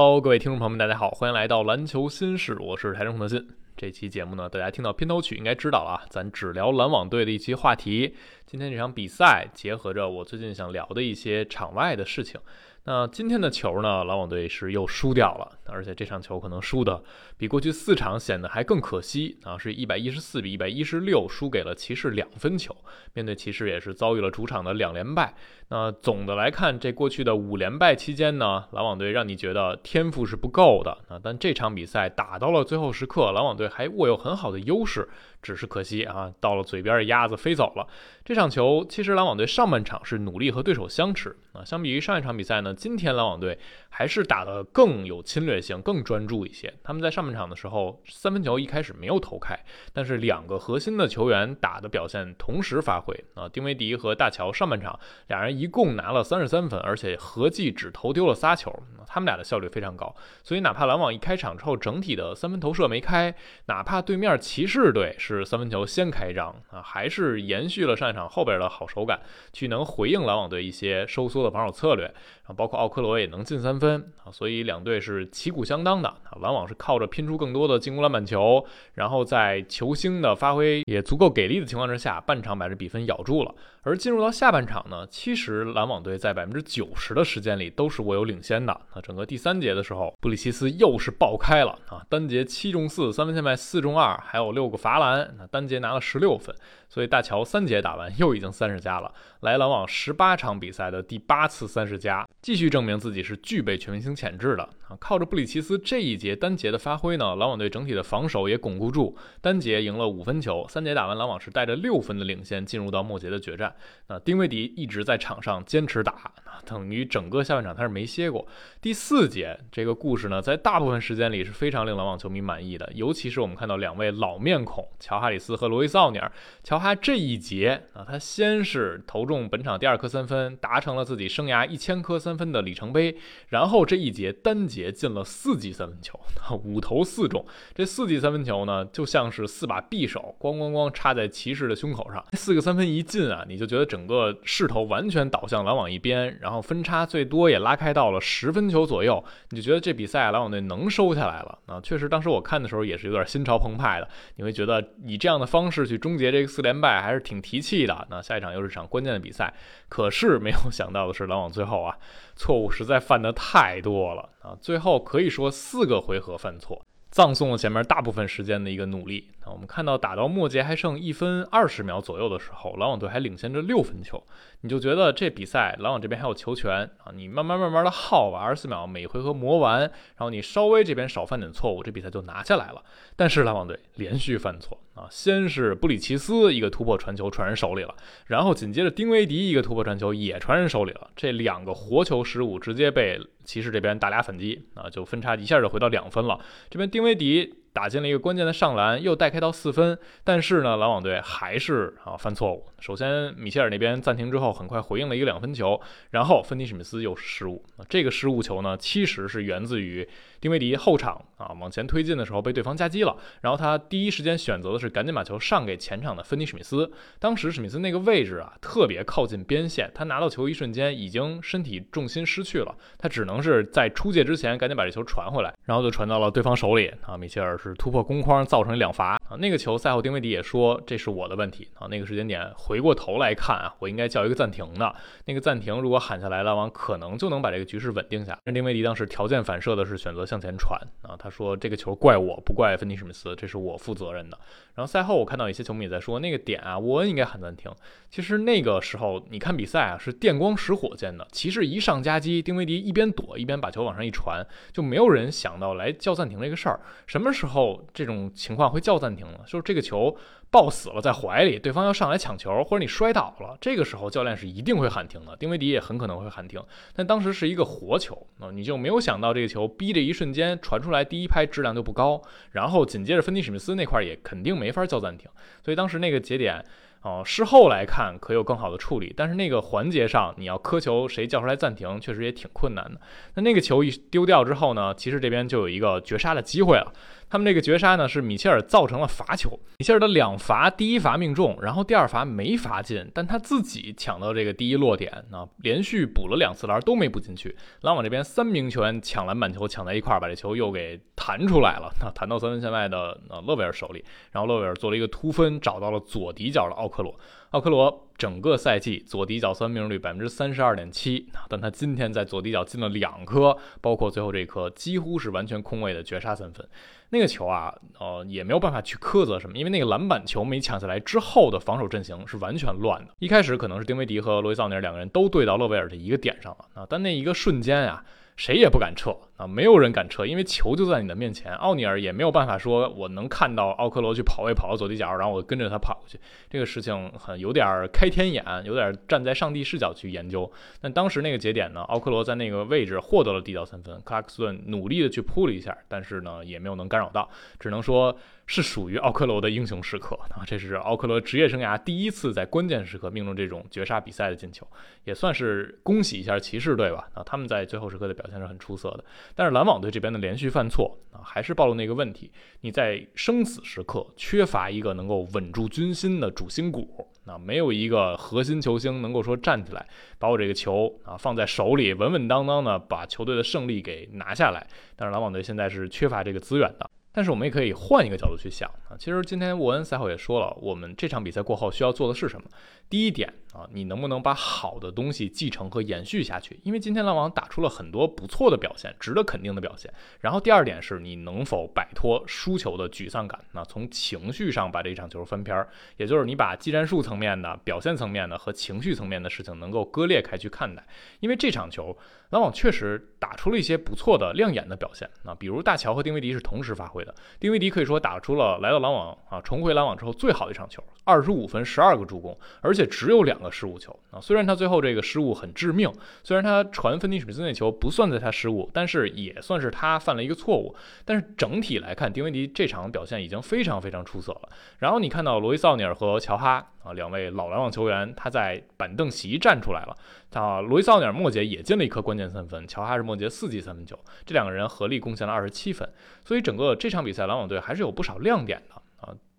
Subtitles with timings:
[0.00, 3.46] 喽，各位听众朋友们，大家好，欢迎来到篮球新事，我是台中洪德新。
[3.76, 8.14] 这期节目呢，大家听到片头曲应该知道了啊，咱只聊篮网队的一期话题。
[8.46, 12.40] 今天这场比赛结合着我最近想聊的一些场外的事情。
[12.84, 17.02] 那今天的球呢，篮网队是又输掉了，而且这场球可能输的
[17.36, 22.74] 比过去四场显得还更可惜啊，是一百一十四比一百一十六输给了骑士两分球。
[23.12, 25.34] 面对骑士也是遭遇了主场的两连败。
[25.68, 31.20] 那总的来看，这过去的五连败期间呢，篮网队让你觉得天赋是不够的啊。
[31.22, 35.08] 但这场比赛打到了最后时刻，篮网队还握有很好的优势。
[35.42, 37.86] 只是可惜啊，到了嘴边的鸭子飞走了。
[38.24, 46.72] 这场球其实篮网队上半场是努力和对手相持啊，相比于上一场比赛呢，今天篮网队还是打得更有侵略性、更专注一些。
[46.84, 49.58] 他们在上半场的时候，三分球一开始没有投开，
[49.92, 58.72] 但是两个核心的球员打的表现同时发挥啊，丁威迪和大乔上半场俩人一共拿了三十三分，而且合计只投丢了仨球，
[59.06, 60.14] 他们俩的效率非常高。
[60.44, 63.34] 所以哪怕篮网一开场之后整体的三分投射没开，
[63.66, 65.16] 哪怕对面骑士队。
[65.36, 69.20] 是三分球先开张啊，还是延续了上一场后边的好手感，
[69.52, 76.36] 去能回应篮网队一些收缩的防守策略，然后包括奥科罗也能进三分啊，所以两队是旗鼓相当的啊。
[76.40, 78.64] 篮网是靠着拼出更多的进攻篮板球，
[78.94, 83.54] 然后在球星的发挥也足够给力的情况之下，半场把这比分咬住了。
[83.82, 88.78] 而进入到下半场呢，其实篮网队在百分之九十的时间里都是握有领先的。
[88.94, 95.19] 那整个第三节的时候，布里奇斯又是爆开了啊，单节七中四，三分线外四中二，还有六个罚篮，
[95.50, 96.54] 单节拿了十六分。
[96.88, 104.96] 所以大乔三节打完又已经三十加了，来篮网十八场比赛的第八次三十加，继续证明自己是具备全明星潜质的啊！
[104.98, 113.74] 靠着布里奇斯这一节单节的发挥呢，篮网队整体的防守也巩固住，单节赢了五分球，三节打完篮网是带着六分的领先进入到末节的决战。
[114.08, 116.32] 那丁威迪一直在场上坚持打，
[116.66, 118.44] 等于整个下半场他是没歇过。
[118.80, 126.32] 第四节这个故事呢，在大部分时间里是非常令篮网球迷满意的，尤其是我们看到两位老面孔乔哈里斯和罗伊·奥尼尔，
[126.64, 126.80] 乔。
[126.80, 133.14] 哈这一节啊，他先是投中本场第二颗三分，达成了自己生涯一千颗三分的里程碑。
[133.48, 136.18] 然后这一节单节进了四记三分球，
[136.64, 137.44] 五投四中。
[137.74, 142.24] 这四记三分球呢，就像是四把匕首，咣咣咣插在骑士的胸口上。
[142.32, 149.24] 四个三分一进啊，你就觉得整个势头完全倒向篮网一边，然后然后分差最多也拉开到了十分球左右。
[149.50, 151.80] 你就觉得这比赛篮网队能收下来了啊！
[151.80, 154.08] 确实，当时我看的时候也是有点心潮澎湃的。
[154.34, 156.80] 你会觉得以这样的方式去终结这个四连。
[156.80, 159.52] 败还是挺提气的，那下一场又是一场关键的比赛，
[159.90, 161.94] 可是没有想到的是，篮网最后啊，
[162.34, 166.80] 错误实在犯的太多了啊，最后可以说四个回合犯错。
[167.10, 169.28] 葬送了前面大部分时间的一个努力。
[169.50, 174.22] 我们看到打到末节还剩一分二十秒左右的时候，篮网队还领先着六分球，
[174.60, 182.82] 你就觉得这比赛篮网这边还有球权啊，你慢慢慢慢的耗吧，二十四秒每回合磨完，然后你稍微这边少犯点错误，这比赛就拿下来了。
[183.16, 187.94] 但是篮网队连续犯错啊，先是布里奇斯一个突破传球传人手里了，
[188.26, 196.38] 然后紧接着丁威迪一个突破传球也传人手里了，这两个活球失误直接被骑士这边打俩反击啊，就分差一下就回到两分了。
[196.68, 197.54] 这边丁威迪。
[197.72, 202.66] 打进了一个关键的上篮，又带开到四分，但是呢，篮网队还是啊犯错误。
[202.80, 207.64] 首先，米切尔那边暂停之后，很快回应了一个两分球，然后芬尼史密斯又是失误。
[207.88, 210.08] 这个失误球呢，其实是源自于
[210.40, 216.90] 丁威迪后场啊往前推进的时候被对方夹击了，然后他第一时间选择的是赶紧把球上给前场的芬尼史密斯。
[217.18, 227.16] 当时史密斯那个位置啊特别靠近边线，他拿到球一瞬间已经身体重心失去了，他只能是在出界之前赶紧把这球传回来，然后就传到了对方手里啊。
[227.16, 229.36] 米切尔是突破攻框造成两罚啊。
[229.38, 231.86] 那个球赛后丁威迪也说这是我的问题啊。
[231.86, 232.40] 那个时间点。
[232.56, 234.94] 回过头来看啊，我应该叫一个暂停的。
[235.24, 238.38] 那个暂停如果喊下来，篮网可能就能把这个局势稳定下。
[238.44, 244.38] 丁威迪当时条件反射的是选择向前传啊，他说这个球怪我不怪芬尼史密斯，这是我负责任的。
[244.76, 247.68] 然后赛后我看到一些球迷也在说那个点啊，沃恩应该喊暂停。
[248.08, 256.78] 其实那个时候你看比赛啊，是电光石火箭的，骑士一上夹击，丁威迪一边躲一边把球往上一传，就没有人想到来叫暂停这个事儿。
[257.08, 259.40] 什么时候这种情况会叫暂停呢？
[259.46, 260.16] 就是这个球。
[260.50, 265.36] 抱死了在怀里，对方要上来抢球，或者你摔倒了，这个时候教练是一定会喊停的。
[265.36, 266.60] 丁威迪也很可能会喊停，
[266.94, 272.20] 但当时是一个活球，啊你就没有想到这个球逼着一瞬间传出来，第一拍质量就不高，
[272.50, 275.30] 然后紧接着芬尼史密斯那块也肯定没法叫暂停，
[275.64, 276.64] 所以当时那个节点。
[277.02, 283.00] 哦，事后来看可有更好的处理，但是那个环节上你要苛求谁叫出来暂停，确实也挺困难的。
[283.36, 286.92] 那那个球一丢掉之后呢，其实这边就有一个绝杀的机会了。
[287.30, 289.58] 他们这个绝杀呢，是米切尔造成了罚球。
[289.78, 297.56] 米切尔的两罚，第一罚命中，然后第二罚没罚进，但他自己抢到这个第一落点，啊，连续补了两次篮都没补进去。
[297.82, 307.14] 篮网这边三名球员抢篮板球抢在一块儿，把这球又给弹出来了，那弹到三分线外的呃勒维尔手里，然后勒维尔做了一个突分，找到了左底角的奥克罗。
[307.50, 316.68] 奥克罗整个赛季左底角三分命中率百分之三十二点七，但他今天在左底角进了两颗，包括最后这颗几乎是完全空位的绝杀三分。
[317.08, 323.14] 那个球啊，呃，也没有办法去苛责什么，因为那个篮板球没抢下来之后的防守阵型是完全乱的。
[323.20, 328.04] 一开始可能是丁威迪和罗伊·奥尼尔两个人都对到勒维尔的一个点上了啊，但那一个瞬间呀。
[328.36, 331.54] 谁也不敢撤啊，没有人敢撤，因为球就在你的面前。
[331.54, 336.20] 奥尼尔也没有办法说，我能看到奥克罗去跑位跑到左底角，然后我跟着他跑过去。
[336.50, 340.52] 这个事情很有点开天眼，有点站在上帝视角去研究。
[340.82, 347.26] 但当时那个节点呢，奥克罗在那个位置获得了地角三分，克拉克斯顿努力的去扑了一下，但是呢也没有能干扰到，
[347.58, 348.14] 只能说。
[348.52, 350.42] 是属于奥克罗的英雄时刻啊！
[350.44, 354.66] 这是奥克罗职业生涯第一次在关键时刻命中这种绝杀比赛的进球，
[355.04, 357.08] 也算是恭喜一下骑士队吧。
[357.14, 359.04] 啊，他们在最后时刻的表现是很出色的。
[359.34, 362.30] 但是篮网队这边的连续犯错啊，还是暴露那个问题：
[362.60, 369.86] 你在生死时刻缺乏一个能够稳住军心的主心骨啊，没有一个核心球星能够说站起来
[370.18, 374.66] 把我这个球啊放在手里，稳稳当当的把球队的胜利给拿下来。
[374.96, 376.88] 但是篮网队现在是缺乏这个资源的。
[377.12, 382.48] 但是我们也可以换一个角度去想啊，其实今天沃恩赛后也说了，我们这场比赛过后需要做的是什么？
[382.90, 386.58] 第一点啊，你能不能把好的东西继承和延续下去？
[386.64, 389.92] 因为今天篮网打出了很多不错的表现，值得肯定的表现。
[390.20, 393.40] 然后第二点是你能否摆脱输球的沮丧感？
[393.52, 400.84] 那从情绪上把这场球翻篇儿，也就是你把技战术层面的、表现层面的和情绪层面的事情能够割裂开去看待。
[401.20, 401.96] 因为这场球
[402.30, 407.14] 篮网确实打出了一些不错的、亮眼的表现啊，比如大乔和丁威迪是同时发挥的。
[407.38, 414.20] 丁威迪可以说打出了来到篮网啊，重回篮网之后最好的一场球，二十五分，十二个助攻，而且只有两个失误球啊。
[414.20, 415.92] 虽然他最后这个失误很致命，
[416.22, 420.74] 虽然他传芬尼史密斯那球不算在他失误，但是也算是他犯了一个错误。
[421.04, 424.48] 但是整体来看，丁威迪这场表现已经非常非常出色了。
[424.78, 429.96] 然后你看到罗伊·奥尼尔和乔哈啊两位老篮网球员，他在板凳席站出来了。
[430.32, 435.88] 啊，罗伊·奥尼尔末节也进了一颗关键三分，乔哈是末节四记三分球，这两个人合力贡献了二十七分。
[436.24, 438.80] 所以整个这场比赛，篮网队还是有不少亮点的。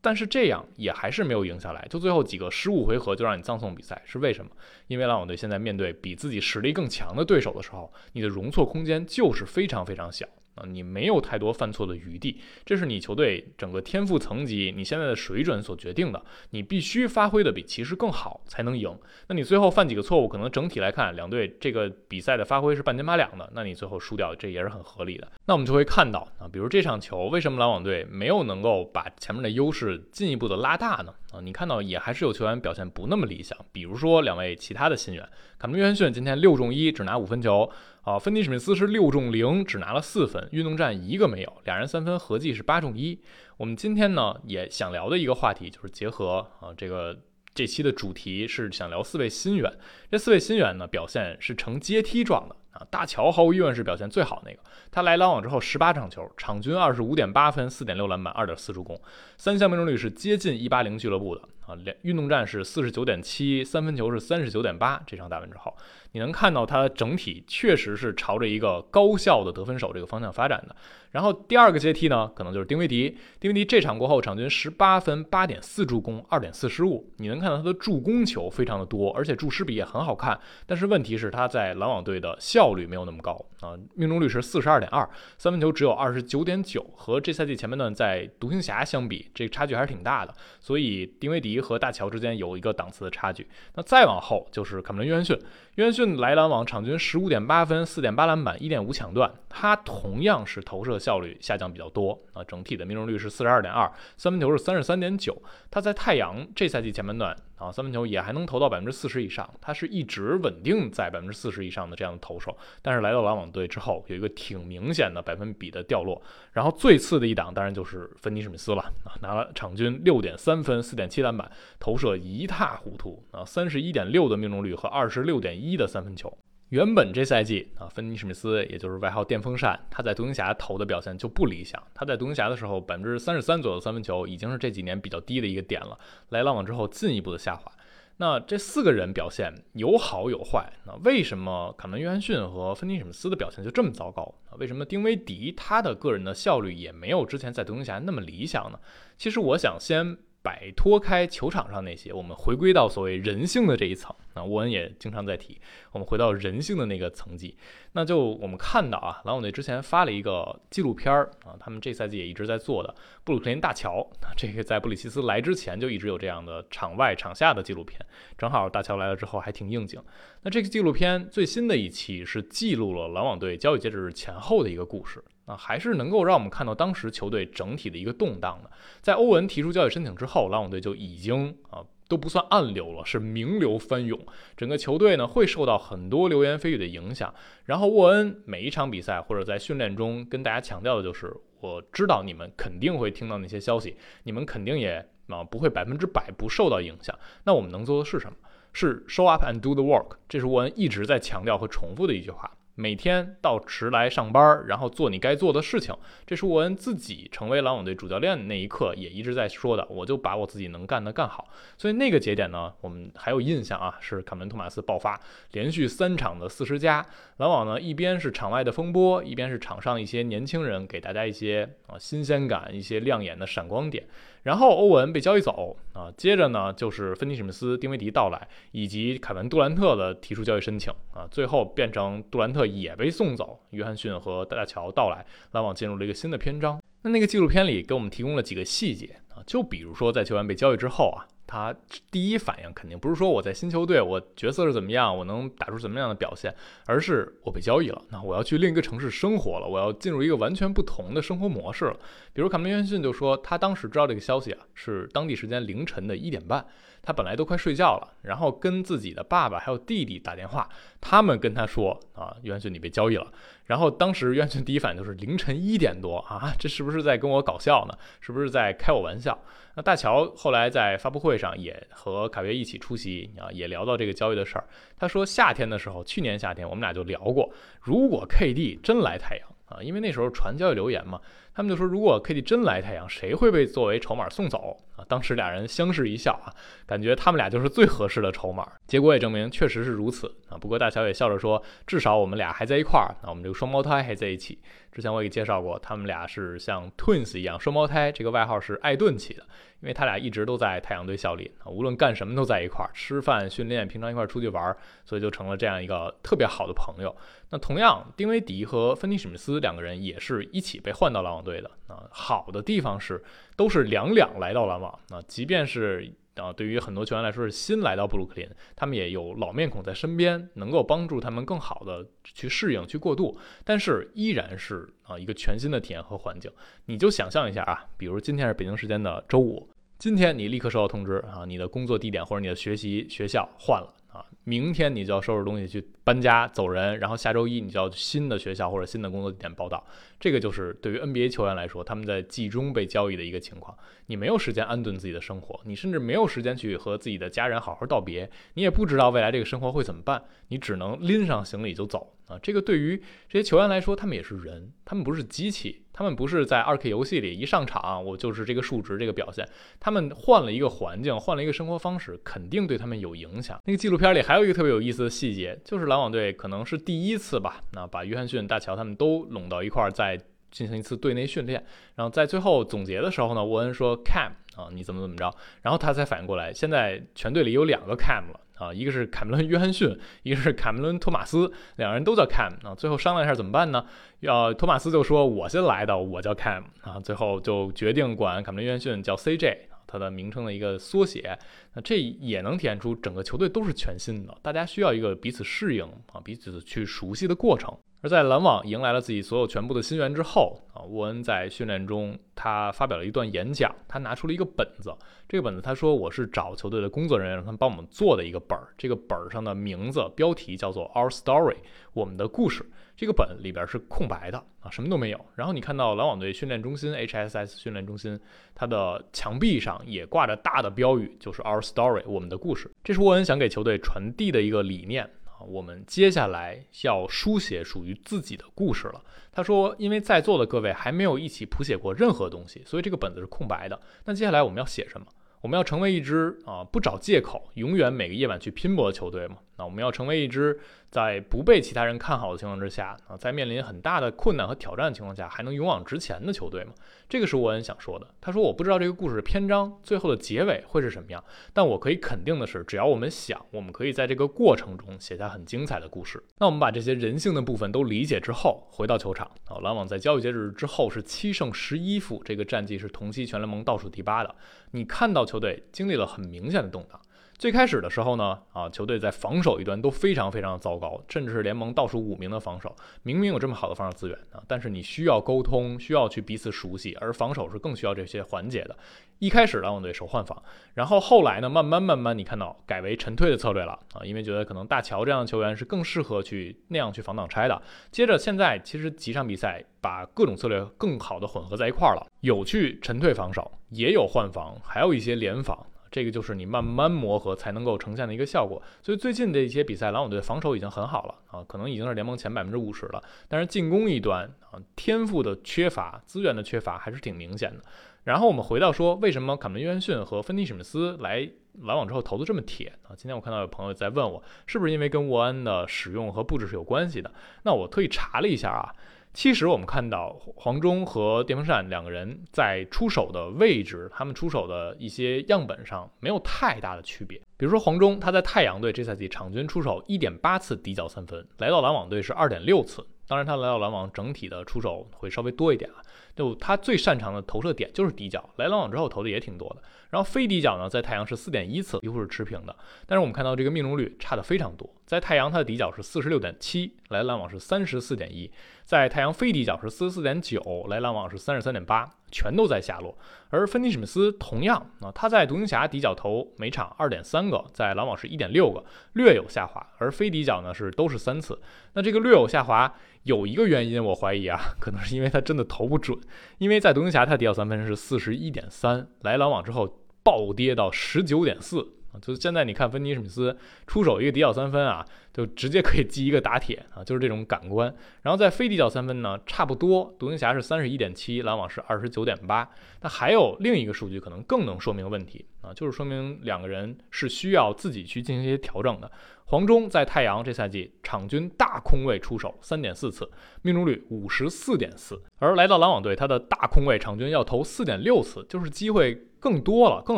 [0.01, 4.51] 但是这样也还是没有赢下来，就最后几个失误回合就让你葬送比赛，是为什么？
[4.87, 10.25] 因为篮网队现在面对比自己实力更强的对手的时候，你的容错空间就是非常非常小。
[10.55, 16.21] 啊，你没有太多犯错的余地，这是你球队整个天赋层级、你现在的水准所决定的。
[16.49, 18.97] 你必须发挥的比骑士更好才能赢。
[19.27, 23.49] 那你最后犯几个错误，可能整体来看，两队这个比赛的发挥是半斤八两的。
[23.53, 25.31] 那你最后输掉，这也是很合理的。
[25.45, 31.13] 那我们就会看到啊，比如这场球，为什么篮网队没有能够把前面的优势进一步的拉大呢？
[31.31, 37.71] 啊，你看到也还是有球员表现不那么理想，比如说两位其他的新援，卡梅约翰逊今天六中一，只拿五分球。
[38.01, 43.19] 啊，芬尼史密斯是六中零，只拿了四分，运动战一个没有，俩人三分合计是八中一。
[43.57, 47.15] 我们今天呢也想聊的一个话题就是结合啊，这个
[47.53, 49.71] 这期的主题是想聊四位新援，
[50.09, 52.85] 这四位新援呢表现是呈阶梯状的啊。
[52.89, 54.59] 大乔毫无疑问是表现最好那个，
[54.91, 58.99] 他来篮网之后十八场球，场均二十五点八分，四点六篮板，二点四助攻，
[59.37, 61.41] 三项命中率是接近一八零俱乐部的
[61.71, 61.75] 啊。
[61.83, 65.01] 两运动战是四十九点七，三分球是三十九点八。
[65.05, 65.73] 这场打完之后。
[66.13, 70.75] 你能看到他整体确实是朝着一个高效的得分手这个方向发展的。
[71.11, 73.17] 然后第二个阶梯呢，可能就是丁威迪。
[73.39, 77.09] 丁威迪这场过后，场均十八分、八点四助攻、二点四失误。
[77.17, 80.37] 你能看到他的助攻球非常的多，而且助失比也很好看。
[80.65, 90.33] 但是问题是他在篮网队的效率没有那么高啊，命中率是四十二点二，三分球只有二十九点九，和这赛季前半段在独行侠相比，这个差距还是挺大的。
[90.59, 93.47] 所以丁威迪和大乔之间有一个档次的差距。
[93.75, 95.37] 那再往后就是卡梅伦约翰逊。
[95.75, 99.31] 约翰逊来篮网，场均十五点八分，四点八篮板，一点五抢断。
[99.47, 105.41] 他同样是投射效率下降比较多啊，整体的命中率是四十二点二，三分球是三十三点九。
[105.69, 107.35] 他在太阳这赛季前半段。
[107.61, 112.57] 啊，三分球也还能投到百分之四十以上，他是一直稳定在百分之四十以上的这样的投手。
[112.81, 116.19] 但是来到篮网队之后，有一个挺明显的百分比的掉落。
[116.53, 126.35] 然后最次的一档当然就是芬尼史密斯了啊，拿了场均六点三分，四点七篮板，投射一塌糊涂啊，三十一点六的命中率和二十六点一一的三分球。
[126.69, 131.81] 原本这赛季啊，芬尼史密斯也就是外号电风扇，他在独行侠投的表现就不理想。
[131.93, 135.99] 他在独行侠的时候，百分之三十三左右的三分球已经是这几年比较低的一个点了。
[136.29, 137.69] 来篮网之后，进一步的下滑。
[138.17, 140.71] 那这四个人表现有好有坏。
[140.85, 144.33] 那为什么卡门约翰逊和芬尼史密斯的表现就这么糟糕？
[144.57, 148.79] 为什么丁威迪他的个人的效率也没有之前在独行侠那么理想呢？
[149.17, 150.17] 其实我想先。
[150.43, 154.15] 摆脱开球场上那些，我们回归到所谓人性的这一层。
[154.33, 155.59] 那沃恩也经常在提，
[155.91, 157.55] 我们回到人性的那个层级。
[157.91, 164.09] 那就我们看到啊，篮网队之前发了一个纪录片儿啊，他们这赛季也一直在做的布鲁克林大桥。
[164.37, 167.99] 这个在布里奇斯来之前就一直有这样的场外场下的纪录片，
[168.37, 170.01] 正好大乔来了之后还挺应景。
[170.43, 175.21] 那这个纪录片最新的一期是记录了篮网队交易截止日前后的一个故事。
[175.51, 178.71] 啊，还是能够让我们看到当时球队整体的一个动荡的。
[179.01, 184.17] 在欧文提出交易申请之后，篮网队就已经啊都不算暗流了，是明流翻涌。
[184.55, 187.33] 整个球队呢会受到很多流言蜚语的影响。
[187.65, 197.13] 然后沃恩每一场比赛或者在训练中跟大家强调的就是，我知道你们肯定会听到那些消息，你们肯定也啊不会百分之百不受到影响。
[197.43, 198.37] 那我们能做的是什么？
[198.71, 200.15] 是 show up and do the work。
[200.29, 202.49] 这是沃恩一直在强调和重复的一句话。
[202.81, 205.95] 每天到迟来上班，然后做你该做的事情。
[206.25, 209.85] 这是沃恩自己成为篮网队主教练的那一刻也一直在说的。
[209.87, 211.47] 我就把我自己能干的干好。
[211.77, 215.21] 所以那个节点呢，我们还有印象啊，是卡门托马斯爆发，
[215.51, 217.05] 连续三场的四十加。
[217.37, 224.03] 篮网呢，一边是场外的风波，一边是场上一些年轻人给大家一些啊新鲜感，一些亮眼的闪光点。
[224.43, 236.81] 然后欧文被交易走啊，接着呢就是芬尼史密斯、丁威迪到来，以及凯文杜兰特的提出交易申请啊，最后变成杜兰特也被送走，约翰逊和大乔到来，篮网进入了一个新的篇章。
[237.03, 241.27] 那那个纪录片里给我们提供了几个细节，就比如说在球员被交易之后啊。
[241.47, 241.75] 他
[242.09, 246.55] 第一反应肯定不是说我在新球队，我角色是怎么样，我能打出怎么样的表现，
[246.85, 251.99] 而是我被交易了，那我要去另一个城市生活了，我要进入一个完全不同的生活模式了。
[252.31, 256.65] 比如卡梅伦逊就说，他当时知道这个消息啊，是当地时间凌晨的一点半。
[257.03, 263.31] 他本来都快睡觉了，然后跟自己的爸爸还有弟弟打电话，他们跟他说啊，约翰逊你被交易了。
[263.65, 267.97] 然后当时约翰逊第一反应就是凌晨一点多啊，这是不是在跟我搞笑呢？
[268.19, 269.37] 是不是在开我玩笑？
[269.75, 274.65] 那大乔后来在发布会上也和卡约一起出席啊，也聊到这个交易的事儿。
[274.97, 277.49] 他说夏天的时候，去年夏天我们俩就聊过，
[277.81, 281.19] 如果 KD 真来太阳啊，因为那时候传交易留言嘛。
[281.53, 284.77] 他们就说，如果 KD 真来太阳，谁会被作为筹码送走
[285.07, 286.53] 当时俩人相视一笑啊，
[286.85, 288.67] 感觉他们俩就是最合适的筹码。
[288.87, 290.57] 结果也证明确实是如此啊。
[290.57, 294.59] 不过大乔也笑着说，至少我们俩还在一块儿啊，我们这个双胞胎还在一起。
[294.91, 299.41] 之前我也介绍过，他们俩是像 Twins 一样双胞胎，这个外号是艾顿起的，
[299.79, 307.15] 因为他俩一直都在太阳队效力啊，无论干什么都在一块儿，吃饭、训练，平常一块儿出去玩，所以就成了这样一个特别好的朋友。
[307.51, 312.03] 那同样，丁威迪和芬尼史密斯两个人也是一起被换到篮网队的啊。
[312.11, 313.23] 好的地方是，
[313.55, 314.90] 都是两两来到篮网。
[315.09, 323.37] 那即便是啊，对于很多球员来说是新来到布鲁克林，他们也有老面孔在身边，能够帮助他们更好的去适应、去过渡。
[323.63, 326.49] 但是依然是啊，一个全新的体验和环境。
[326.85, 329.69] 你就想象一下啊，比如今天是北京时间的周五，
[329.99, 333.93] 今天你立刻收到通知啊，你的工作地点或者你的学习学校换了。
[334.11, 339.81] 啊，明天你就要收拾东西去搬家走人，然后下周一你就要新的学校或者新的工作地点报道。
[340.21, 343.75] 这个就是对于 NBA 球员来说，他们在季中被交易的一个情况。
[344.05, 352.37] 你没有时间安顿自己的生活，你甚至没有时间去和自己的家人好好道别，你也不知道未来这个生活会怎么办，你只能拎上行李就走啊。
[352.41, 355.85] 这个对于这些球员来说，他们也是人，他们不是机器。
[355.93, 359.47] 他们不是在二 K 游戏里一上场我就是这个数值这个表现，
[359.77, 363.61] 他们换了一个环境，换了一个生活方式，肯定对他们有影响。
[363.65, 370.10] 那个纪录片里还有一个特别有意思的细节，就是篮网队可能是第一次吧，那把约翰逊、大乔他们都拢到一块儿，再
[370.51, 371.65] 进行一次队内训练。
[371.95, 378.39] 然后在最后总结的时候呢，沃恩说：“Cam 啊，你怎么怎么着？”然后他才反应过来，现在全队里有两个 Cam 了。
[378.61, 382.75] 啊，一个是凯梅伦·约翰逊，一个是凯梅伦·托马斯，两人都叫 Cam 啊。
[382.75, 383.83] 最后商量一下怎么办呢？
[384.19, 391.35] 要托马斯就说：“我先来的，我叫 Cam 啊。”最后就决定管凯梅伦·约翰逊叫 CJ，他的名称的一个缩写。
[391.73, 397.75] 那这也能体现出整个球队都是全新的，大家需要一个彼此适应啊、彼此去熟悉的过程。
[398.03, 404.91] 而在篮网迎来了自己所有全部的新援之后啊，沃恩在训练中他发表了一段演讲，他拿出了一个本子。
[405.29, 408.69] 这个本子他说我是找球队的工作人员让他们帮我们做的一个本儿。
[408.75, 411.57] 这个本儿上的名字标题叫做 Our Story，
[411.93, 412.65] 我们的故事。
[412.97, 415.25] 这个本里边是空白的啊，什么都没有。
[415.35, 418.19] 然后你看到篮网队训练中心 HSS 训练中心，
[418.55, 422.69] 它的墙壁上也挂着大的标语，就是 Our Story，我们的故事。
[422.83, 425.07] 这是沃恩想给球队传递的一个理念。
[425.47, 429.03] 我们接下来要书写属于自己的故事了。
[429.31, 433.79] 他说，因为在座的各位还没有一起谱写过任何东西，所以这个本子是空白的。
[434.05, 435.07] 那接下来我们要写什么？
[435.41, 439.37] 我们要成为一支啊不找借口，永远每个夜晚去拼搏的球队吗？
[439.57, 446.73] 那我们要成为一支在不被其他人看好的情况之下啊，在面临很大的困难和挑战的情况下，还能勇往直前的球队吗？
[447.09, 448.07] 这个是我很想说的。
[448.19, 456.23] 他说我不知道这个故事的篇章最后的结尾会是什么样，但我可以肯定的是，只要我们想，我们可以在这个过程中写下很精彩的故事。
[456.37, 464.35] 那我们把这些人性的部分都理解之后，回到球场啊，篮网在交易截止日之后是七胜十一负，这个战绩是同期全联盟倒数第八的。
[464.71, 466.99] 你看到球队经历了很明显的动荡。
[467.41, 472.75] 最开始的时候呢，啊，球队在防守一端都非常非常的糟糕，甚至是联盟倒数五名的防守。
[473.01, 478.77] 明明有这么好的防守资源啊，但是你需要沟通，需要去彼此熟悉，而防守是更需要这些环节的。
[479.17, 480.39] 一开始篮网队守换防，
[480.75, 487.59] 然后后来呢，慢慢慢慢你看到改为沉退的策略了啊，因为觉得可能大乔这样的球员是更适合去那样去防挡拆的。
[487.89, 495.57] 接着现在其实几场比赛把各种策略更好的混合在一块儿了，有去沉退防守，也有换防，还有一些联防。
[495.91, 498.61] 这个就是你慢慢磨合才能够呈现的一个效果。
[498.81, 503.03] 所以最近的一些比赛，篮网队防守已经很好了啊，可能已经是联盟前百分之五十了。
[503.27, 507.61] 但是进攻一端啊，天赋的缺乏、资源的缺乏还是挺明显的。
[508.05, 511.29] 然后我们回到说，为什么卡门约翰逊和芬尼史密斯来
[511.61, 512.95] 篮网之后投的这么铁啊？
[512.95, 517.11] 今天我看到有朋友在问我，是不是因为跟沃恩的使用和布置是有关系的？
[517.43, 518.73] 那我特意查了一下啊。
[519.13, 527.19] 其实我们看到黄忠和电风扇两个人在出手的位置，他们出手的一些样本上没有太大的区别。
[527.37, 532.85] 比如说黄忠，他在太阳队这赛季场均出手一点八次底角三分，来到篮网队是二点六次。
[533.07, 535.83] 当然，他来到篮网整体的出手会稍微多一点啊。
[536.15, 539.61] 就他最擅长的投射点就是底角，来篮网之后投的也挺多的。
[539.89, 542.55] 然后非底角呢，在太阳是四点一次，几乎是持平的。
[542.85, 548.29] 但是我们看到这个命中率差的非常多，在太阳它的底角是四十六点七，来篮网是三十四点一；
[548.65, 552.93] 在太阳非底角是四十四点九，来篮网是三十三点八，全都在下落。
[553.29, 559.65] 而芬尼史密斯同样啊，他在独行侠底角投每场二点三个，在篮网是一点六个，略有下滑。
[559.77, 561.39] 而非底角呢是都是三次。
[561.71, 565.97] 那这个略有下滑有一个原因，我怀疑啊，可能是因为他真的投不准，
[566.37, 569.77] 因为在独行侠他底角三分是四十一点三，来篮网之后。
[570.03, 571.99] 暴跌到十九点四啊！
[572.01, 573.35] 就是现在你看芬尼史密斯
[573.67, 577.73] 出手一个底角三分啊，就直接可以记一个打铁啊，就是这种感官。
[578.01, 582.49] 然后在非底角三分呢，差不多，独行侠是三十一点七，篮网是二十九点八。
[582.81, 588.91] 那还有另一个数据可能更能说明问题啊，就是说明两个人是需要自己去进行一些调整的。
[589.25, 593.09] 黄忠在太阳这赛季场均大空位出手三点四次，
[593.43, 599.97] 命中率五十四点四，而来到篮网队，他的大空位场均要投四点六次，就是机会更多了，更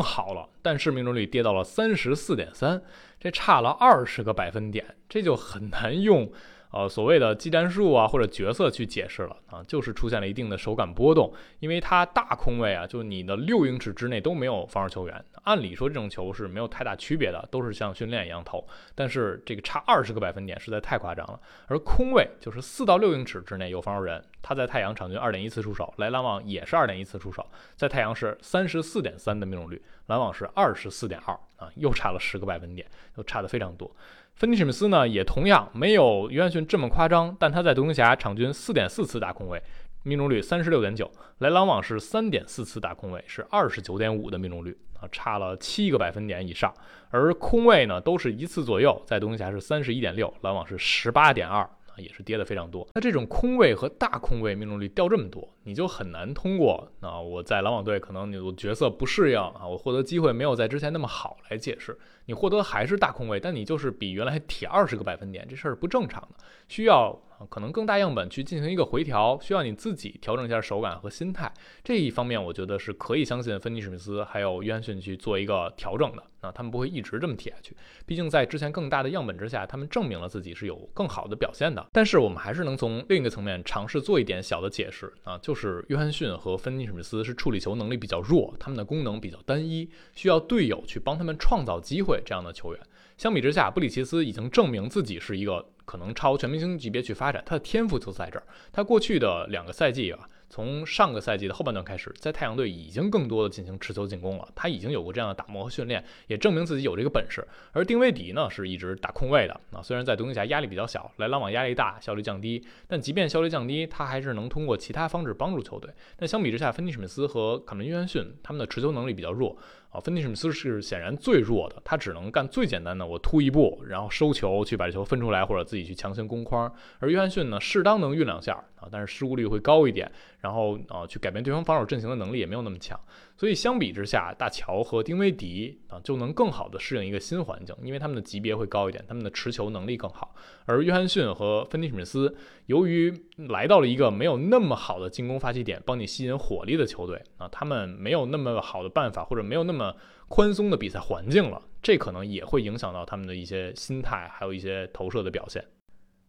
[0.00, 2.80] 好了，但是命中率跌到了三十四点三，
[3.18, 6.30] 这差了二十个百分点，这就很难用。
[6.70, 15.24] 呃，所谓的技战术啊，或者角色去解释了啊，就是出现了一定的手感波动，因为它大空位啊，就你的六英尺之内都没有防守球员。
[15.44, 21.38] 按理说这种球是没有太大区别的，都是像训练一样投，但是这个差二十个百分点实在太夸张了。
[21.68, 27.44] 而空位就是四到六英尺之内有防守人，他在太阳场均二点一次出手，来篮网也是二点一次出手，
[27.76, 33.90] 在太阳是三十四点三的命中率，篮网是二十四点二啊，又差了十个百分点，又差的非常多。
[34.34, 39.62] 芬尼史密斯呢，也同样没有约翰逊这么夸张，但他在独行侠场均四点四次打空位，
[40.02, 41.06] 命中率三十六点九；
[41.38, 46.70] 来篮网是三点四次打空位，是二十九点五的命中率啊，差了七个百分点以上。
[47.08, 51.66] 而空位呢，都是一次左右，在独行侠是三十一点六，篮网是十八点二。
[51.98, 52.86] 也是跌的非常多。
[52.94, 61.98] 那这种空位和大空位命中率掉这么多，你就很难通过啊我在篮网队可能你我角色不适应啊，我获得机会没有在之前那么好来解释。
[62.26, 67.20] 你获得还是大空位，但你就是比原来铁二十个百分点，这事儿不正常的，需要。
[67.50, 71.52] 可能更大样本去进行一个回调，需要你自己调整一下手感和心态。
[71.82, 76.22] 这一方面，我觉得是可以相信芬尼史密斯还有约翰逊去做一个调整的。
[76.40, 77.74] 啊，他们不会一直这么铁下去。
[78.04, 81.86] 毕竟在之前更大的样本之下，他们证明了自己是有更好的表现的。
[81.90, 92.80] 但是我们还是能从另一个层面尝试做一点小的解释啊，就是约翰逊和芬尼史密斯是处理球能力比较弱，他们的功能比较单一，需要队友去帮他们创造机会这样的球员。
[93.16, 95.64] 相比之下，布里奇斯已经证明自己是一个。
[95.86, 98.46] 可能超全明星级别去发展，他的天赋就在这儿。
[98.72, 104.48] 他过去的两个赛季啊，从上个赛季的后半段开始，在太阳队已经更多的进行持球进攻了。
[104.54, 107.46] 他已经有过这样的打磨和训练，也证明自己有这个本事。
[107.72, 109.82] 而丁威迪呢，是一直打空位的啊。
[109.82, 115.92] 虽然在独行侠压力比较小，来篮网压力大，效率降低，但即便效率降低，他还是能通过其他方式帮助球队。
[116.16, 119.54] 但相比之下，芬尼史密斯和卡门约翰逊他们的持球能力比较弱。
[119.94, 126.70] 啊，芬尼史密斯是显然最弱的，他只能干最简单的，我突一步，然后收球去把球分出来，或者自己去强行攻框。
[126.98, 132.98] 而约翰逊呢，适当能运两下啊，但是失误率会高一点，然后啊，去改变对方防守阵型的能力也没有那么强。
[133.36, 140.34] 所以相比之下，大乔和丁威迪啊，就能更好的适应一个新环境，因为他们的级别会高一点，他们的持球能力更好。
[140.66, 143.12] 而约翰逊和芬尼史密斯，由于
[143.48, 149.94] 来到了一个没有那么好的进攻发起点，帮你吸引火力的球队啊，他们没有那么好的办法，或者没有那么
[150.28, 155.64] 宽松的比赛环境了，这可能也会影响到他们的一些心态，还有一些投射的表现。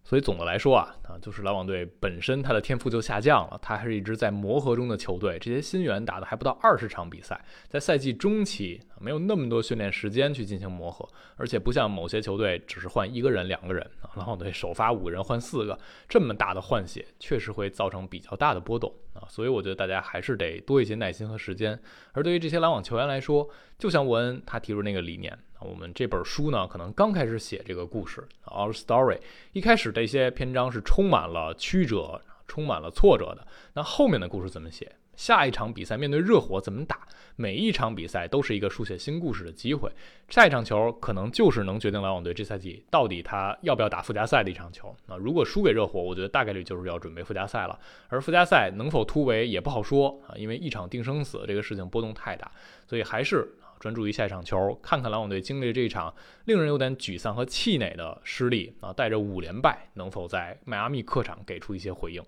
[0.08, 5.40] 所以总的来说啊，啊，就是篮网队本身他的天赋就下降了，他还是一支在磨合中的球队。
[5.40, 19.26] 这些新员打的还不到二十场比赛，在赛季中期没有那么多训练时间去进行磨合，而且不像某些球队只是换一个人、两个人啊，篮网队首发五个人换四个，这么大的换血确实会造成比较大的波动啊。
[19.28, 21.80] 所以我觉得大家还是得多一些耐心和时间。
[22.14, 23.50] 而对于这些篮网球员来说，
[23.80, 25.38] 就像沃恩他提出那个理念。
[25.62, 29.20] 我们这本书呢，可能刚开始写这个故事，Our Story，
[29.54, 33.48] 一开始这些篇章是充满了曲折，充满了挫折的。
[33.74, 34.96] 那后面的故事怎么写？
[35.16, 37.08] 下一场比赛面对热火怎么打？
[37.38, 39.90] 每一场比赛都是一个书写新故事的机会。
[40.28, 44.94] 下一场球可能就是能决定篮网队这赛季到底他要不要打附加赛的一场球。
[45.08, 47.80] 那如果输给热火，我觉得大概率就是要准备附加赛了。
[48.10, 52.52] 而附加赛能否突围也不好说啊，因为一场定生死这个事情波动太大，
[52.86, 53.48] 所以还是。
[53.78, 56.12] 专注于下一场球，看看篮网队经历这一场
[56.46, 62.24] 令人有点沮丧和气馁的失利啊，带着五连败，能否在迈阿密客场给出一些回应？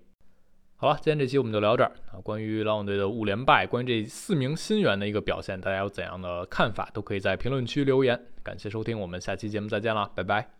[0.80, 2.22] 好了，今天这期我们就聊这儿啊。
[2.22, 8.18] 关于篮网队的五连败，关于这四名新援的一个表现，大家有怎样的看法，都可以在评论区留言。
[8.44, 10.57] 感谢收听，我们下期节目再见了，拜拜。